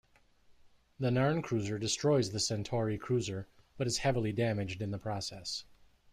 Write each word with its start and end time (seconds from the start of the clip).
The 0.99 1.09
Narn 1.11 1.43
cruiser 1.43 1.77
destroys 1.77 2.31
the 2.31 2.39
Centauri 2.39 2.97
cruiser, 2.97 3.47
but 3.77 3.85
is 3.85 3.99
heavily 3.99 4.31
damaged 4.33 4.81
in 4.81 4.89
the 4.89 4.97
process. 4.97 5.63